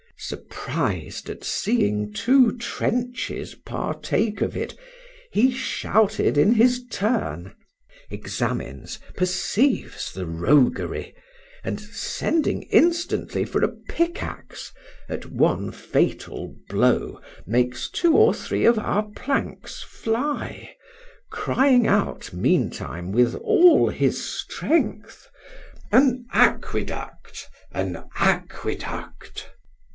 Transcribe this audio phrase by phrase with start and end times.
[0.17, 4.75] Surprised at seeing two trenches partake of it,
[5.31, 7.53] he shouted in his turn,
[8.11, 11.15] examines, perceives the roguery,
[11.63, 14.71] and, sending instantly for a pick axe,
[15.09, 20.75] at one fatal blow makes two or three of our planks fly,
[21.31, 25.27] crying out meantime with all his strength,
[25.91, 27.47] an aqueduct!
[27.71, 29.47] an aqueduct!